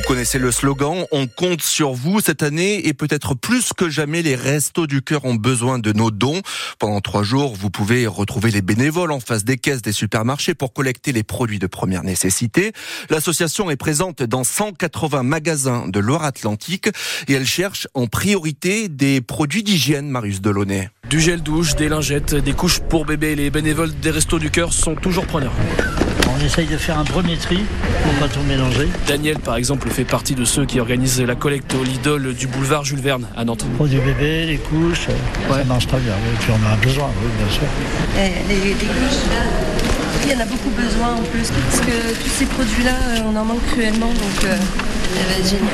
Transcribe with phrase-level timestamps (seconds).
[0.00, 4.22] Vous connaissez le slogan, on compte sur vous cette année et peut-être plus que jamais
[4.22, 6.40] les restos du cœur ont besoin de nos dons.
[6.78, 10.72] Pendant trois jours, vous pouvez retrouver les bénévoles en face des caisses des supermarchés pour
[10.72, 12.72] collecter les produits de première nécessité.
[13.10, 16.88] L'association est présente dans 180 magasins de Loire-Atlantique
[17.28, 20.88] et elle cherche en priorité des produits d'hygiène, Marius Delaunay.
[21.10, 23.34] Du gel douche, des lingettes, des couches pour bébés.
[23.34, 25.52] Les bénévoles des restos du cœur sont toujours preneurs.
[26.40, 27.58] On essaye de faire un premier tri
[28.02, 28.88] pour pas tout mélanger.
[29.06, 32.82] Daniel, par exemple, fait partie de ceux qui organisent la collecte au Lidl du boulevard
[32.82, 33.66] Jules Verne à Nantes.
[33.76, 36.14] Produits bébés, les couches, euh, ça marche très bien.
[36.14, 37.62] Et puis on en a besoin, oui, bien sûr.
[38.16, 39.89] Et les, les couches,
[40.24, 41.48] il y en a beaucoup besoin en plus.
[41.50, 44.08] Parce que tous ces produits-là, euh, on en manque cruellement.
[44.08, 45.66] Donc, euh, euh, génial.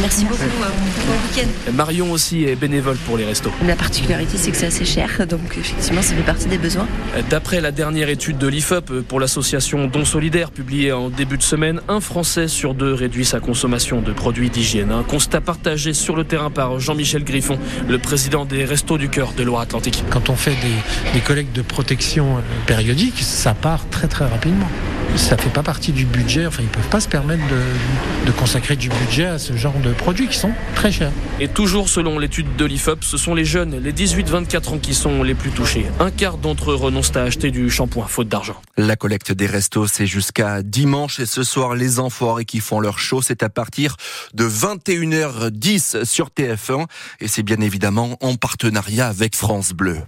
[0.00, 0.42] Merci beaucoup.
[0.42, 1.72] euh, bon week-end.
[1.72, 3.50] Marion aussi est bénévole pour les restos.
[3.66, 5.26] La particularité, c'est que c'est assez cher.
[5.28, 6.86] Donc, effectivement, ça fait partie des besoins.
[7.30, 11.80] D'après la dernière étude de l'IFOP pour l'association Don Solidaire publiée en début de semaine,
[11.88, 14.90] un Français sur deux réduit sa consommation de produits d'hygiène.
[14.90, 19.32] Un constat partagé sur le terrain par Jean-Michel Griffon, le président des Restos du Cœur
[19.36, 20.02] de Loire-Atlantique.
[20.10, 24.68] Quand on fait des, des collectes de protection euh, périodiques, ça part très très rapidement.
[25.16, 28.76] Ça fait pas partie du budget, enfin ils peuvent pas se permettre de, de consacrer
[28.76, 31.12] du budget à ce genre de produits qui sont très chers.
[31.40, 35.22] Et toujours selon l'étude de l'IFOP, ce sont les jeunes, les 18-24 ans qui sont
[35.22, 35.86] les plus touchés.
[36.00, 38.60] Un quart d'entre eux renoncent à acheter du shampoing faute d'argent.
[38.76, 42.98] La collecte des restos, c'est jusqu'à dimanche et ce soir, les enfoirés qui font leur
[42.98, 43.96] show, c'est à partir
[44.34, 46.86] de 21h10 sur TF1
[47.20, 49.98] et c'est bien évidemment en partenariat avec France Bleu.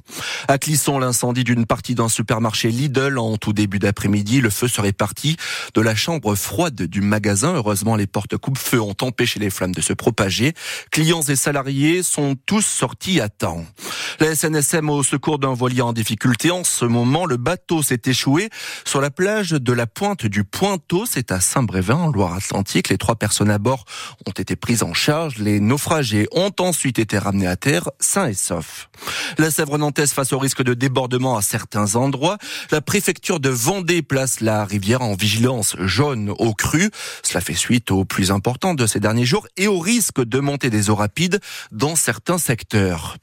[0.48, 4.83] À Clisson, l'incendie d'une partie d'un supermarché Lidl en tout début d'après-midi, le feu serait
[4.92, 5.36] parti
[5.74, 7.54] de la chambre froide du magasin.
[7.54, 10.54] Heureusement, les portes coupe-feu ont empêché les flammes de se propager.
[10.90, 13.64] Clients et salariés sont tous sortis à temps.
[14.20, 16.50] La SNSM au secours d'un voilier en difficulté.
[16.50, 18.48] En ce moment, le bateau s'est échoué
[18.84, 21.04] sur la plage de la pointe du Pointeau.
[21.06, 22.88] C'est à Saint-Brévin, en Loire-Atlantique.
[22.88, 23.84] Les trois personnes à bord
[24.26, 25.38] ont été prises en charge.
[25.38, 28.88] Les naufragés ont ensuite été ramenés à terre, sains et saufs.
[29.38, 32.38] La Sèvre nantaise face au risque de débordement à certains endroits.
[32.70, 36.90] La préfecture de Vendée place la rivière en vigilance jaune au cru.
[37.22, 40.68] Cela fait suite aux plus importants de ces derniers jours et au risque de montée
[40.68, 41.38] des eaux rapides
[41.70, 43.16] dans certains secteurs.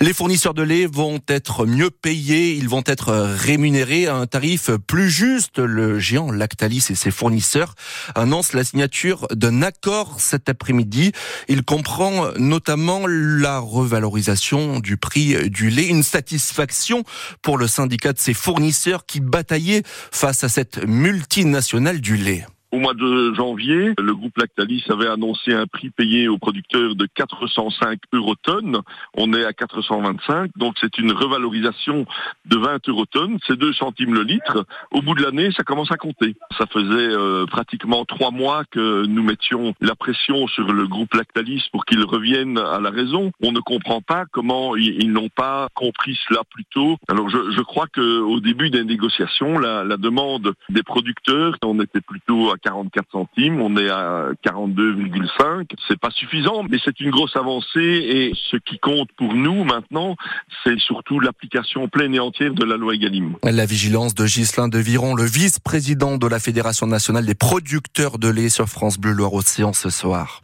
[0.00, 4.70] Les fournisseurs de lait vont être mieux payés, ils vont être rémunérés à un tarif
[4.86, 5.58] plus juste.
[5.58, 7.74] Le géant Lactalis et ses fournisseurs
[8.14, 11.12] annoncent la signature d'un accord cet après-midi.
[11.48, 17.04] Il comprend notamment la revalorisation du prix du lait, une satisfaction
[17.42, 22.46] pour le syndicat de ses fournisseurs qui bataillaient face à cette multinationale du lait.
[22.74, 27.06] Au mois de janvier, le groupe Lactalis avait annoncé un prix payé aux producteurs de
[27.06, 28.80] 405 eurotonnes.
[29.16, 32.04] On est à 425, donc c'est une revalorisation
[32.46, 33.38] de 20 eurotonnes.
[33.46, 34.66] C'est 2 centimes le litre.
[34.90, 36.34] Au bout de l'année, ça commence à compter.
[36.58, 41.68] Ça faisait euh, pratiquement trois mois que nous mettions la pression sur le groupe Lactalis
[41.70, 43.30] pour qu'il revienne à la raison.
[43.40, 46.96] On ne comprend pas comment ils, ils n'ont pas compris cela plus tôt.
[47.06, 52.00] Alors je, je crois qu'au début des négociations, la, la demande des producteurs, on était
[52.00, 55.66] plutôt à 44 centimes, on est à 42,5.
[55.86, 60.16] C'est pas suffisant, mais c'est une grosse avancée et ce qui compte pour nous maintenant,
[60.62, 63.36] c'est surtout l'application pleine et entière de la loi Egalim.
[63.42, 68.28] La vigilance de Ghislain de Viron, le vice-président de la Fédération nationale des producteurs de
[68.28, 70.42] lait sur France Bleu Loire-Océan ce soir.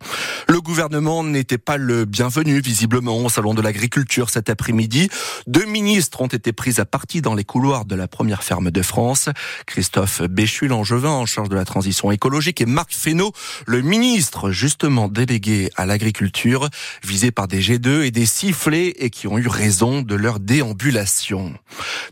[0.49, 5.09] Le gouvernement n'était pas le bienvenu, visiblement, au Salon de l'Agriculture cet après-midi.
[5.47, 8.83] Deux ministres ont été pris à partie dans les couloirs de la première ferme de
[8.83, 9.31] France.
[9.67, 13.33] Christophe Béchu, l'angevin en charge de la transition écologique, et Marc Fesneau,
[13.67, 16.69] le ministre justement délégué à l'agriculture,
[17.05, 21.55] visé par des G2 et des sifflets et qui ont eu raison de leur déambulation.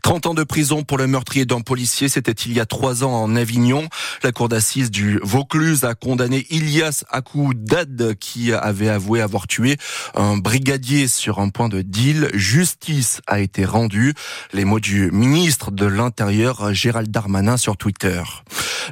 [0.03, 3.13] 30 ans de prison pour le meurtrier d'un policier, c'était il y a trois ans
[3.13, 3.89] en Avignon.
[4.23, 9.77] La cour d'assises du Vaucluse a condamné Ilias Akoudad qui avait avoué avoir tué
[10.15, 12.31] un brigadier sur un point de deal.
[12.35, 14.15] Justice a été rendue.
[14.53, 18.23] Les mots du ministre de l'Intérieur, Gérald Darmanin, sur Twitter.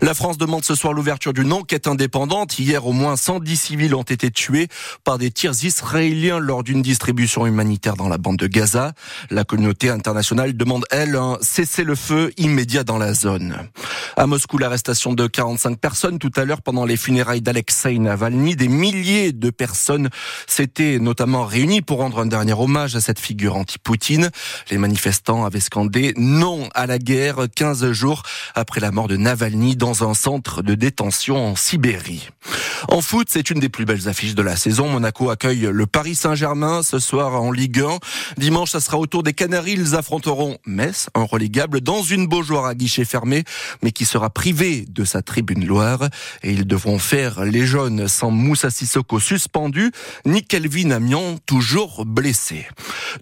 [0.03, 2.59] La France demande ce soir l'ouverture d'une enquête indépendante.
[2.59, 4.69] Hier, au moins 110 civils ont été tués
[5.05, 8.93] par des tirs israéliens lors d'une distribution humanitaire dans la bande de Gaza.
[9.31, 13.69] La communauté internationale demande, elle, un cessez-le-feu immédiat dans la zone.
[14.17, 18.57] À Moscou, l'arrestation de 45 personnes tout à l'heure pendant les funérailles d'Alexei Navalny.
[18.57, 20.11] Des milliers de personnes
[20.47, 24.31] s'étaient notamment réunies pour rendre un dernier hommage à cette figure anti-Poutine.
[24.71, 28.23] Les manifestants avaient scandé non à la guerre 15 jours
[28.55, 32.31] après la mort de Navalny un centre de détention en Sibérie.
[32.89, 34.89] En foot, c'est une des plus belles affiches de la saison.
[34.89, 37.99] Monaco accueille le Paris Saint-Germain ce soir en Ligue 1.
[38.37, 39.75] Dimanche, ça sera au tour des Canaries.
[39.75, 43.45] Ils affronteront Metz, un relégable, dans une Beaujoire à guichet fermé,
[43.83, 46.09] mais qui sera privé de sa tribune Loire.
[46.43, 49.93] Et ils devront faire les jaunes sans Moussa Sissoko suspendu,
[50.25, 52.67] ni Kelvin Amion toujours blessé.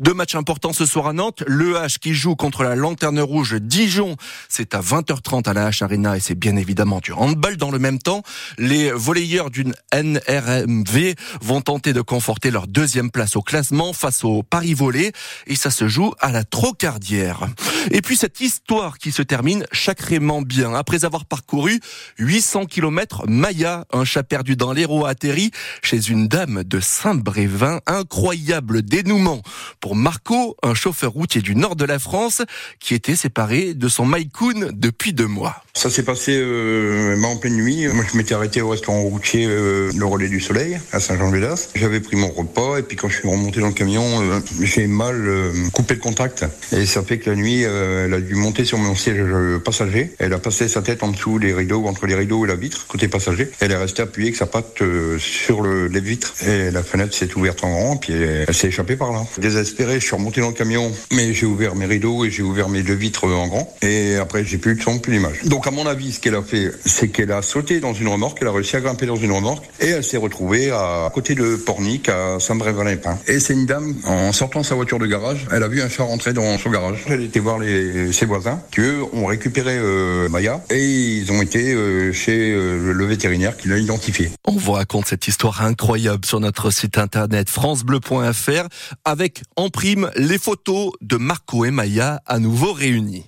[0.00, 1.42] Deux matchs importants ce soir à Nantes.
[1.46, 4.16] Le H qui joue contre la Lanterne Rouge Dijon.
[4.48, 7.78] C'est à 20h30 à la H Arena et c'est bien évidemment du handball dans le
[7.78, 8.22] même temps.
[8.58, 14.42] Les volleyeurs d'une NRMV vont tenter de conforter leur deuxième place au classement face au
[14.42, 15.12] Paris Volley
[15.46, 17.48] et ça se joue à la Trocardière.
[17.90, 20.74] Et puis cette histoire qui se termine sacrément bien.
[20.74, 21.80] Après avoir parcouru
[22.18, 25.50] 800 km, Maya, un chat perdu dans l'Hérault, a atterri
[25.82, 27.80] chez une dame de Saint-Brévin.
[27.86, 29.42] Incroyable dénouement
[29.80, 32.42] pour Marco, un chauffeur routier du nord de la France
[32.80, 35.62] qui était séparé de son Maïkoun depuis deux mois.
[35.74, 37.88] Ça s'est passé euh, en pleine nuit.
[37.88, 41.70] Moi, je m'étais arrêté au restaurant routier euh, Le Relais du Soleil à Saint-Jean-de-Védas.
[41.74, 44.86] J'avais pris mon repas et puis quand je suis remonté dans le camion, euh, j'ai
[44.86, 46.44] mal euh, coupé le contact.
[46.72, 49.22] Et ça fait que la nuit, elle a dû monter sur mon siège
[49.64, 50.12] passager.
[50.18, 52.86] Elle a passé sa tête en dessous des rideaux, entre les rideaux et la vitre,
[52.86, 53.50] côté passager.
[53.60, 54.82] Elle est restée appuyée avec sa patte
[55.18, 56.34] sur le, les vitres.
[56.46, 59.24] Et la fenêtre s'est ouverte en grand, puis elle, elle s'est échappée par là.
[59.38, 62.68] Désespéré, je suis remonté dans le camion, mais j'ai ouvert mes rideaux et j'ai ouvert
[62.68, 63.76] mes deux vitres en grand.
[63.82, 65.42] Et après, j'ai plus de son, plus d'image.
[65.44, 68.48] Donc, à mon avis, qu'elle a fait, c'est qu'elle a sauté dans une remorque, elle
[68.48, 72.08] a réussi à grimper dans une remorque et elle s'est retrouvée à côté de Pornic,
[72.08, 73.18] à Saint-Brévin-les-Pins.
[73.26, 76.04] Et c'est une dame, en sortant sa voiture de garage, elle a vu un chat
[76.04, 77.04] rentrer dans son garage.
[77.10, 81.74] Elle était voir ses voisins qui, eux, ont récupéré euh, Maya et ils ont été
[81.74, 84.30] euh, chez euh, le vétérinaire qui l'a identifié.
[84.46, 88.68] On vous raconte cette histoire incroyable sur notre site internet francebleu.fr
[89.04, 93.22] avec en prime les photos de Marco et Maya à nouveau réunis.